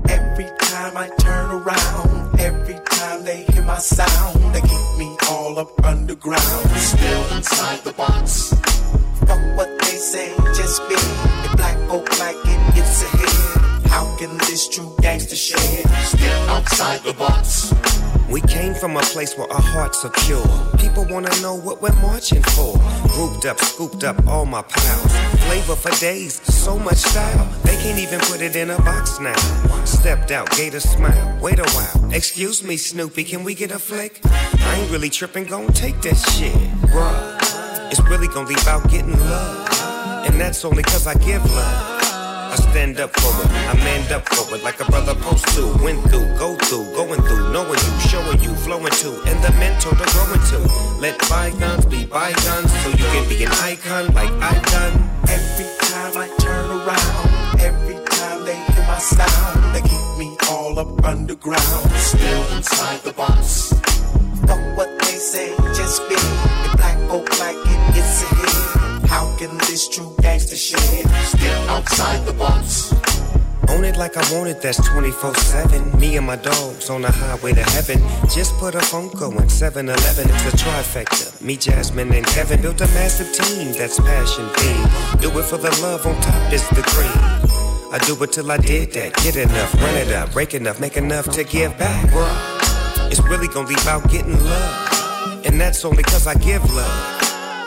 Every 0.09 0.49
time 0.59 0.97
I 0.97 1.09
turn 1.17 1.49
around, 1.49 2.37
every 2.37 2.77
time 2.83 3.23
they 3.23 3.43
hear 3.43 3.63
my 3.63 3.77
sound, 3.77 4.53
they 4.53 4.59
keep 4.59 4.97
me 4.97 5.15
all 5.29 5.57
up 5.57 5.85
underground. 5.85 6.69
Still 6.75 7.37
inside 7.37 7.79
the 7.85 7.93
box. 7.93 8.53
Fuck 9.25 9.39
what 9.55 9.69
they 9.79 9.95
say, 9.95 10.35
just 10.53 10.81
be. 10.89 10.95
If 10.95 11.55
black 11.55 11.77
folk 11.87 12.19
like 12.19 12.35
it, 12.35 12.77
it's 12.79 13.01
a 13.03 13.07
hit. 13.17 13.64
How 13.95 14.13
can 14.17 14.37
this 14.39 14.67
true 14.67 14.93
gangster 14.99 15.37
shit 15.37 15.87
still 16.03 16.49
outside 16.49 16.99
the 17.03 17.13
box? 17.13 17.73
We 18.29 18.41
came 18.41 18.73
from 18.73 18.97
a 18.97 18.99
place 18.99 19.37
where 19.37 19.49
our 19.49 19.61
hearts 19.61 20.03
are 20.03 20.11
pure. 20.25 20.45
People 20.77 21.05
wanna 21.05 21.33
know 21.41 21.55
what 21.55 21.81
we're 21.81 21.95
marching 22.01 22.43
for. 22.43 22.77
Grouped 23.07 23.45
up, 23.45 23.57
scooped 23.57 24.03
up 24.03 24.17
all 24.27 24.45
my 24.45 24.63
pals. 24.63 25.11
Flavor 25.45 25.77
for 25.77 25.97
days, 26.01 26.41
so 26.43 26.77
much 26.77 26.97
style. 26.97 27.47
They 27.63 27.77
can't 27.77 27.97
even 27.97 28.19
put 28.19 28.41
it 28.41 28.57
in 28.57 28.69
a 28.69 28.77
box 28.79 29.21
now. 29.21 29.39
Stepped 29.85 30.29
out, 30.29 30.51
gave 30.57 30.75
a 30.75 30.81
smile. 30.81 31.39
Wait 31.41 31.59
a 31.59 31.69
while. 31.71 32.13
Excuse 32.13 32.65
me, 32.65 32.75
Snoopy, 32.75 33.23
can 33.23 33.45
we 33.45 33.55
get 33.55 33.71
a 33.71 33.79
flick? 33.79 34.19
I 34.25 34.79
ain't 34.81 34.91
really 34.91 35.09
tripping, 35.09 35.45
gon' 35.45 35.71
take 35.71 36.01
that 36.01 36.17
shit. 36.35 36.51
Bruh, 36.91 37.89
it's 37.89 38.01
really 38.09 38.27
gon' 38.27 38.45
leave 38.45 38.67
out 38.67 38.89
getting 38.89 39.17
love. 39.17 40.25
And 40.27 40.37
that's 40.41 40.65
only 40.65 40.83
cause 40.83 41.07
I 41.07 41.13
give 41.13 41.45
love. 41.45 41.94
I 42.55 42.57
stand 42.71 43.01
up 43.01 43.11
for 43.19 43.35
it, 43.43 43.51
I 43.51 43.73
manned 43.83 44.13
up 44.13 44.29
for 44.29 44.55
it 44.55 44.63
like 44.63 44.79
a 44.79 44.85
brother 44.85 45.13
supposed 45.13 45.45
to. 45.55 45.75
Went 45.83 46.01
through, 46.07 46.37
go 46.39 46.55
through, 46.55 46.85
going 46.95 47.21
through, 47.23 47.51
knowing 47.51 47.79
you, 47.83 47.99
showing 48.07 48.39
you, 48.41 48.55
flowing 48.55 48.95
to, 49.03 49.09
and 49.27 49.43
the 49.43 49.51
mentor 49.59 49.91
to 49.91 50.05
growing 50.15 50.39
to. 50.51 50.59
Let 51.01 51.19
bygones 51.27 51.85
be 51.85 52.05
bygones 52.05 52.71
so 52.79 52.89
you 52.91 53.03
can 53.11 53.27
be 53.27 53.43
an 53.43 53.51
icon 53.59 54.07
like 54.13 54.31
I've 54.39 54.63
done. 54.71 54.93
Every 55.27 55.67
time 55.83 56.15
I 56.15 56.27
turn 56.39 56.71
around, 56.71 57.59
every 57.59 57.99
time 58.15 58.45
they 58.45 58.55
hear 58.55 58.85
my 58.87 58.99
sound, 58.99 59.75
they 59.75 59.81
keep 59.81 60.07
me 60.17 60.37
all 60.49 60.79
up 60.79 61.03
underground. 61.03 61.91
Still 61.99 62.55
inside 62.55 63.01
the 63.01 63.11
box. 63.11 63.73
Fuck 64.47 64.63
what 64.77 64.97
they 64.99 65.17
say, 65.19 65.53
just 65.75 66.07
be. 66.07 66.15
If 66.15 66.77
black 66.77 66.97
folk 67.09 67.27
like 67.37 67.57
it, 67.57 67.97
it's 67.99 68.23
a 68.23 68.35
hit. 68.35 68.84
How 69.07 69.35
can 69.37 69.57
this 69.59 69.87
true 69.87 70.15
gangster 70.21 70.55
shit 70.55 70.79
still 70.79 71.69
outside 71.69 72.25
the 72.25 72.33
box? 72.33 72.93
Own 73.69 73.83
it 73.83 73.97
like 73.97 74.15
I 74.15 74.33
want 74.33 74.49
it, 74.49 74.61
that's 74.61 74.77
24 74.87 75.35
7. 75.35 75.99
Me 75.99 76.17
and 76.17 76.25
my 76.25 76.35
dogs 76.35 76.89
on 76.89 77.01
the 77.01 77.11
highway 77.11 77.53
to 77.53 77.63
heaven. 77.63 77.99
Just 78.29 78.53
put 78.57 78.75
a 78.75 78.79
phone 78.79 79.09
going 79.09 79.49
7 79.49 79.89
Eleven. 79.89 80.29
It's 80.29 80.53
a 80.53 80.57
trifecta. 80.57 81.41
Me, 81.41 81.57
Jasmine, 81.57 82.13
and 82.13 82.25
Kevin 82.25 82.61
built 82.61 82.81
a 82.81 82.87
massive 82.87 83.31
team 83.33 83.73
that's 83.73 83.99
passion 83.99 84.45
themed. 84.49 85.21
Do 85.21 85.29
it 85.39 85.43
for 85.43 85.57
the 85.57 85.71
love, 85.81 86.05
on 86.05 86.19
top 86.21 86.53
is 86.53 86.67
the 86.69 86.83
cream. 86.83 87.45
I 87.91 87.99
do 88.05 88.21
it 88.23 88.31
till 88.33 88.51
I 88.51 88.57
did 88.57 88.91
that. 88.93 89.15
Get 89.23 89.35
enough, 89.35 89.73
run 89.75 89.95
it 89.95 90.11
up, 90.11 90.31
break 90.33 90.53
enough, 90.53 90.79
make 90.79 90.97
enough 90.97 91.29
to 91.31 91.43
give 91.43 91.77
back. 91.77 92.09
Bruh, 92.09 93.11
it's 93.11 93.21
really 93.21 93.47
gonna 93.47 93.67
leave 93.67 93.87
out 93.87 94.09
getting 94.09 94.39
love. 94.43 95.43
And 95.45 95.59
that's 95.59 95.85
only 95.85 96.03
cause 96.03 96.27
I 96.27 96.35
give 96.35 96.63
love. 96.73 97.14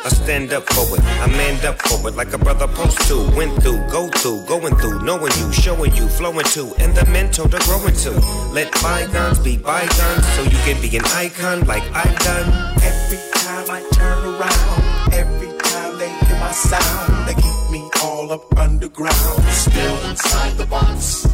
I 0.05 0.09
stand 0.11 0.53
up 0.53 0.65
for 0.73 0.97
it, 0.97 1.05
I 1.05 1.27
manned 1.27 1.65
up 1.65 1.81
for 1.83 2.09
it 2.09 2.15
like 2.15 2.33
a 2.33 2.39
brother 2.39 2.69
post 2.69 2.99
to. 3.09 3.17
Went 3.37 3.63
through, 3.63 3.79
go 3.91 4.09
through, 4.09 4.45
going 4.47 4.77
through, 4.77 5.03
knowing 5.03 5.33
you, 5.39 5.53
showing 5.53 5.95
you, 5.95 6.09
flowing 6.09 6.47
to, 6.55 6.73
and 6.79 6.95
the 6.95 7.05
mentor 7.07 7.49
to 7.49 7.59
growing 7.67 7.95
to. 8.05 8.13
Let 8.53 8.73
bygones 8.83 9.39
be 9.41 9.57
bygones 9.57 10.27
so 10.35 10.43
you 10.45 10.59
can 10.65 10.81
be 10.81 10.97
an 10.97 11.05
icon 11.07 11.67
like 11.67 11.83
I've 11.95 12.19
done. 12.21 12.49
Every 12.83 13.19
time 13.41 13.67
I 13.71 13.81
turn 13.93 14.25
around, 14.25 15.13
every 15.13 15.53
time 15.59 15.99
they 15.99 16.09
hear 16.09 16.39
my 16.39 16.53
sound, 16.53 17.29
they 17.29 17.35
keep 17.35 17.71
me 17.71 17.89
all 18.03 18.33
up 18.33 18.57
underground. 18.57 19.43
Still 19.51 20.11
inside 20.11 20.57
the 20.57 20.67
box. 20.67 21.27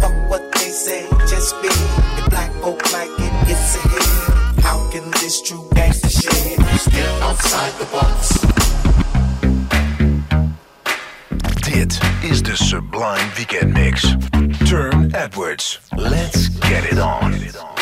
Fuck 0.00 0.30
what 0.30 0.52
they 0.52 0.70
say, 0.70 1.06
just 1.28 1.60
be. 1.60 1.68
If 1.68 2.30
black 2.30 2.52
folk 2.62 2.80
like 2.92 3.10
it, 3.10 3.50
it's 3.50 3.76
a 3.76 3.88
hit. 3.88 4.17
Can 4.90 5.10
this 5.12 5.40
true 5.40 5.66
gangster 5.74 6.08
shit 6.08 6.60
still 6.78 7.22
outside 7.22 7.72
the 7.78 7.86
box? 7.92 8.38
Dit 11.62 11.98
is 12.22 12.42
Sublime 12.56 13.30
Weekend 13.36 13.72
Mix. 13.72 14.14
Turne 14.68 15.14
Edwards. 15.14 15.78
Let's 15.96 16.48
get 16.48 16.84
it 16.84 16.98
on. 16.98 17.32
Baby, 17.32 17.50
I, 17.50 17.60
I, 17.60 17.77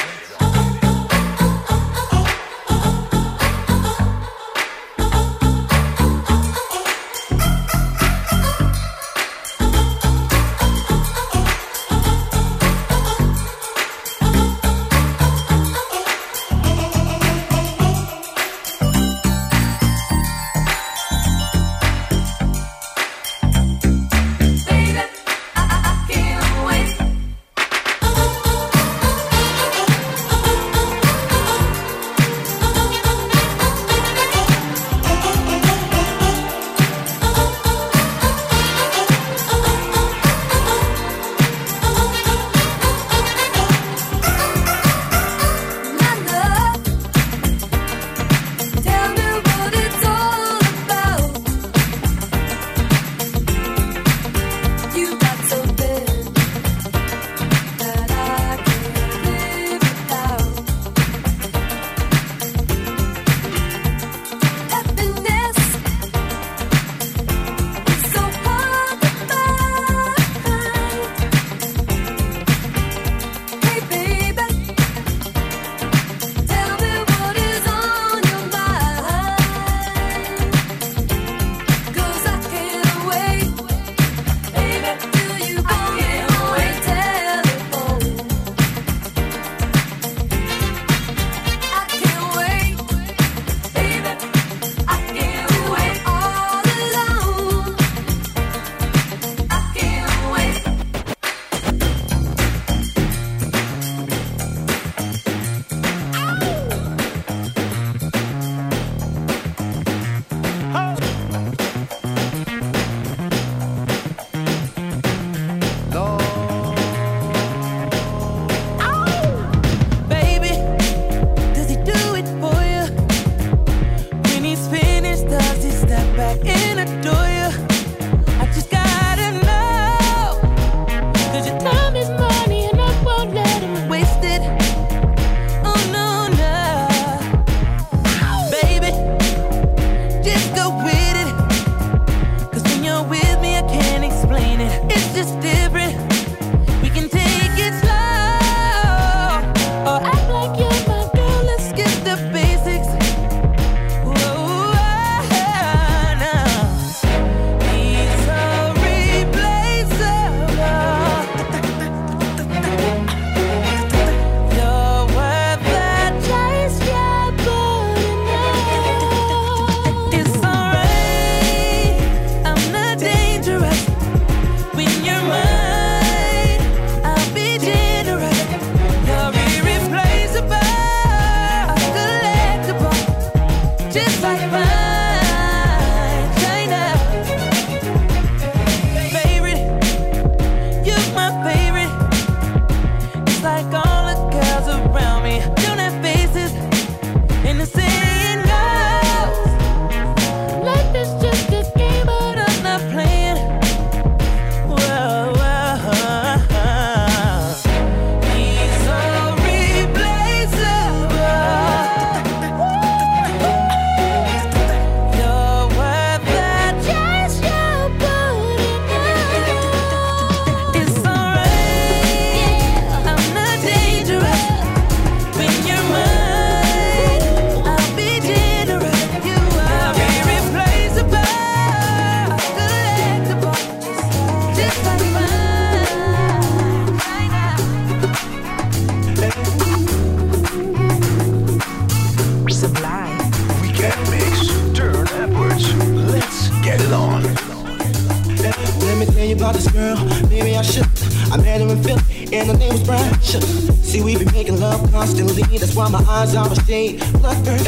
I 250.56 250.62
should. 250.62 250.86
I 251.30 251.36
met 251.36 251.60
her 251.60 251.68
in 251.68 251.82
Philly, 251.82 252.02
and 252.32 252.48
her 252.48 252.56
name 252.56 252.72
was 252.72 252.82
Brian. 252.82 253.20
Should. 253.20 253.42
See, 253.84 254.02
we 254.02 254.16
be 254.16 254.24
making 254.26 254.58
love 254.58 254.90
constantly, 254.90 255.42
that's 255.58 255.74
why 255.74 255.88
my 255.88 256.02
eyes 256.08 256.34
are 256.34 256.50
a 256.50 256.54
shade. 256.64 257.00
Plus, 257.20 257.36
girl, 257.42 257.58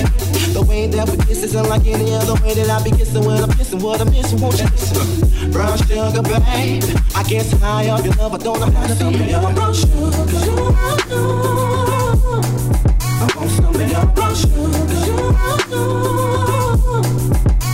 the 0.52 0.62
way 0.66 0.86
that 0.86 1.08
we 1.08 1.16
kiss 1.26 1.42
isn't 1.42 1.68
like 1.68 1.86
any 1.86 2.14
other 2.14 2.34
way 2.42 2.54
that 2.54 2.70
I 2.70 2.82
be 2.82 2.90
kissing 2.90 3.24
when 3.24 3.42
I'm 3.42 3.56
missing 3.58 3.80
what 3.80 4.00
I'm 4.00 4.10
missing. 4.10 4.40
Won't 4.40 4.58
you 4.58 4.64
listen? 4.66 5.50
Brown 5.52 5.76
sugar, 5.78 6.22
babe. 6.22 6.82
I 7.14 7.22
guess 7.24 7.52
high 7.60 7.88
off 7.90 8.04
your 8.04 8.14
love, 8.14 8.34
I 8.34 8.38
don't 8.38 8.58
know 8.60 8.70
how 8.70 8.86
to 8.86 8.94
tell 8.94 9.10
me 9.10 9.30
your 9.30 9.52
brown 9.52 9.74
sugar. 9.74 9.92
I 13.20 13.28
want 13.36 13.50
some 13.50 13.74
of 13.74 13.90
your 13.90 14.06
brown 14.06 14.34
sugar. 14.34 14.68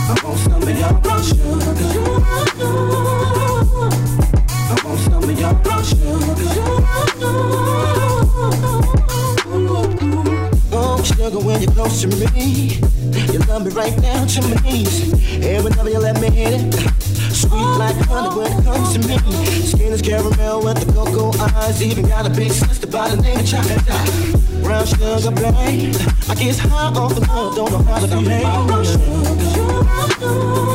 I 0.07 0.15
want 0.23 0.39
some 0.39 0.61
of 0.61 0.69
your 0.77 0.93
brown 0.99 1.23
sugar. 1.23 2.44
When 11.45 11.61
you're 11.61 11.71
close 11.71 12.01
to 12.01 12.07
me, 12.07 12.81
you 13.31 13.39
love 13.47 13.63
me 13.65 13.71
right 13.71 13.95
down 14.01 14.27
to 14.27 14.41
my 14.41 14.55
knees. 14.61 15.13
And 15.45 15.63
whenever 15.63 15.89
you 15.89 15.99
let 15.99 16.19
me 16.19 16.29
hit 16.29 16.53
it, 16.53 16.73
sweet 17.33 17.77
like 17.77 17.95
honey 18.07 18.35
when 18.35 18.51
it 18.51 18.63
comes 18.63 18.93
to 18.93 18.99
me. 19.07 19.17
Skin 19.61 19.93
is 19.93 20.01
caramel 20.01 20.63
with 20.63 20.83
the 20.83 20.91
cocoa 20.91 21.31
eyes. 21.39 21.81
Even 21.83 22.07
got 22.07 22.25
a 22.25 22.29
big 22.29 22.51
sister 22.51 22.87
by 22.87 23.09
the 23.09 23.21
name 23.21 23.39
of 23.39 23.45
Chocolate. 23.45 23.85
Brown 24.63 24.85
sugar, 24.85 25.31
babe. 25.31 25.95
I 26.27 26.35
guess 26.35 26.57
high 26.57 26.91
off 26.93 27.13
the 27.13 27.21
love, 27.21 27.55
don't 27.55 27.71
know 27.71 27.83
how 27.83 27.99
to 27.99 28.07
behave. 28.07 28.67
Brown 28.67 28.83
sugar. 28.83 30.74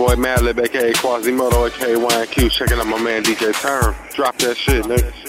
Boy 0.00 0.14
Madlib, 0.14 0.58
aka 0.58 0.94
Quasimoto, 0.94 1.66
aka 1.66 1.92
YQ. 1.92 2.50
Checking 2.50 2.78
out 2.78 2.86
my 2.86 2.98
man 3.02 3.22
DJ 3.22 3.52
Turne. 3.52 3.94
Drop 4.14 4.34
that 4.38 4.56
shit, 4.56 4.82
nigga. 4.86 5.19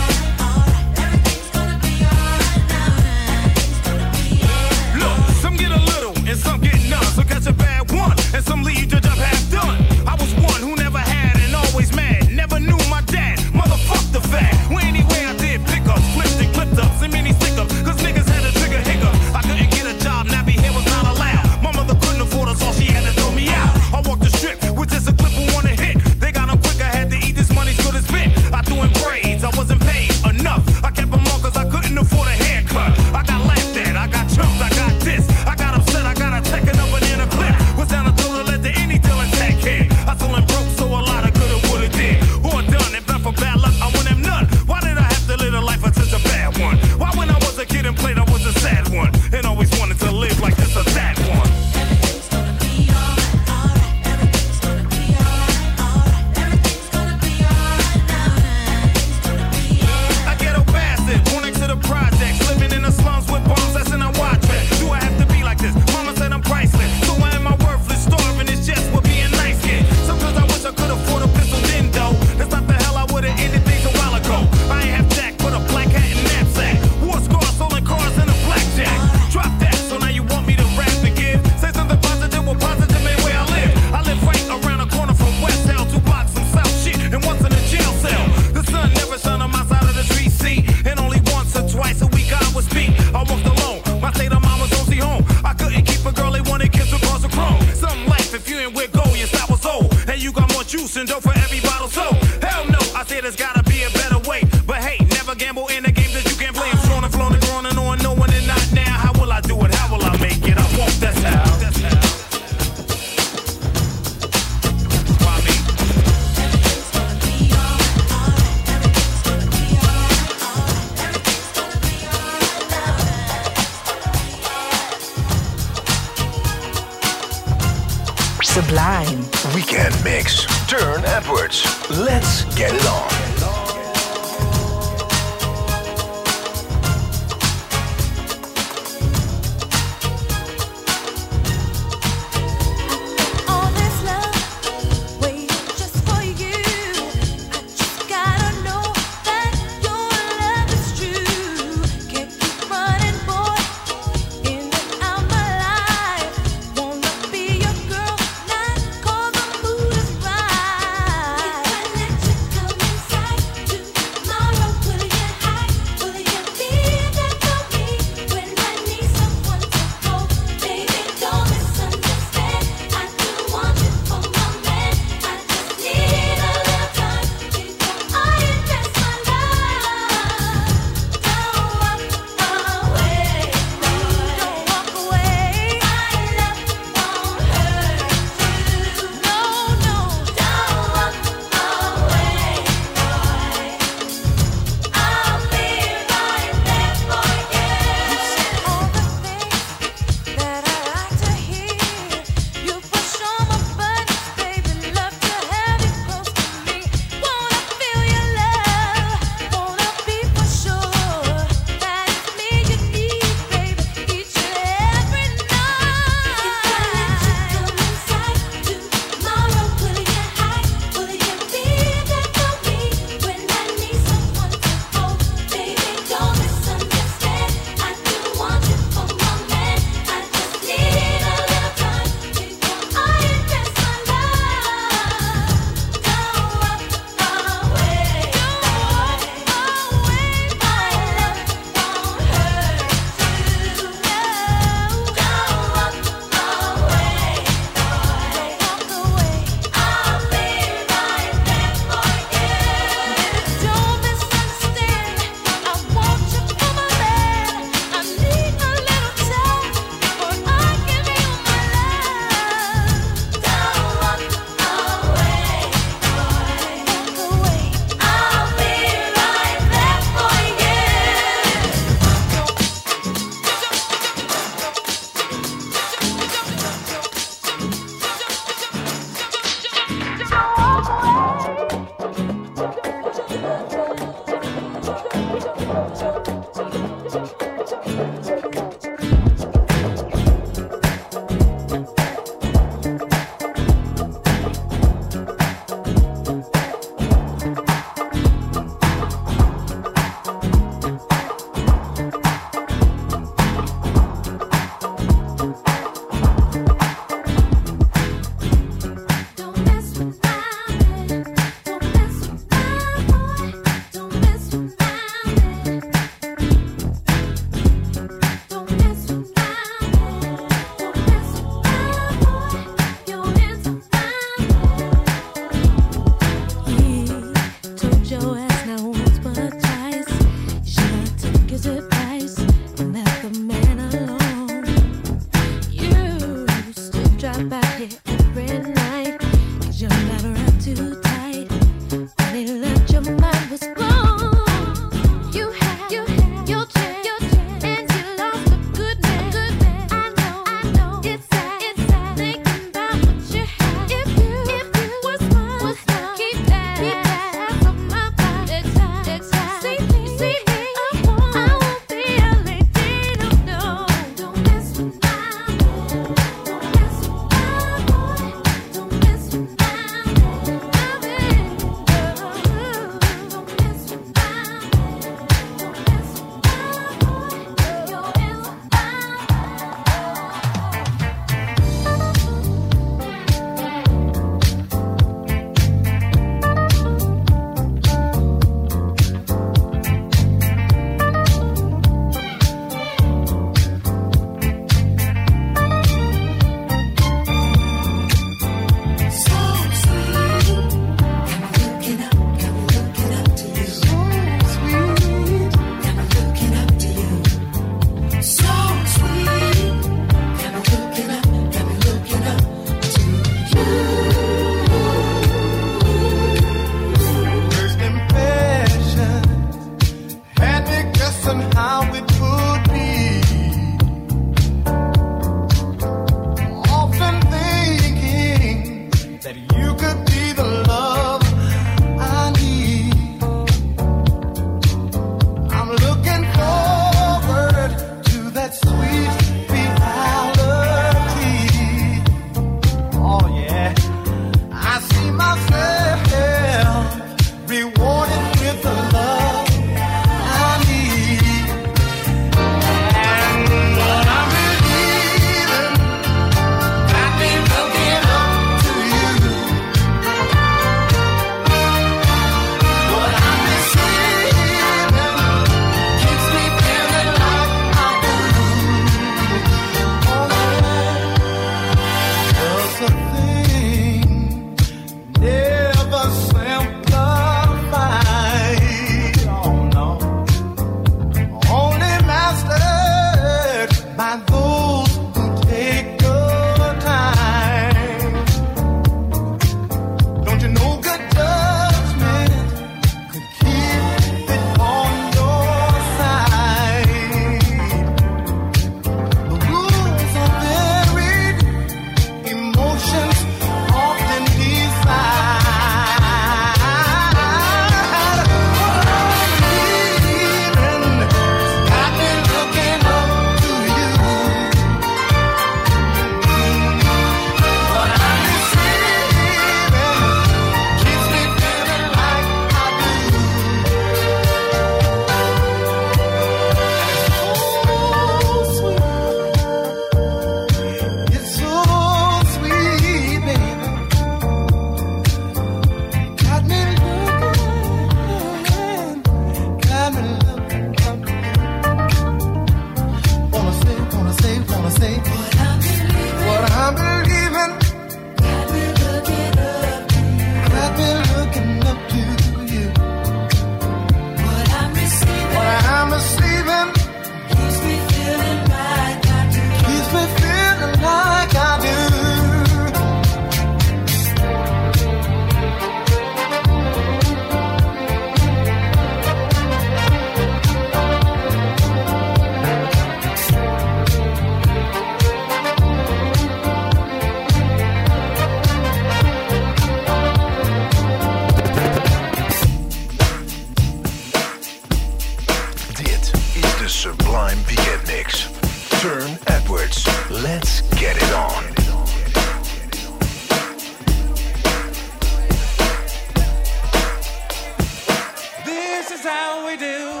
How 599.03 599.45
we 599.47 599.57
do 599.57 600.00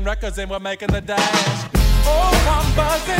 them 0.00 0.06
records 0.06 0.38
and 0.38 0.50
we're 0.50 0.58
making 0.58 0.88
the 0.88 1.00
dash. 1.00 1.68
Oh, 2.04 2.64
I'm 2.64 2.76
buzzing. 2.76 3.19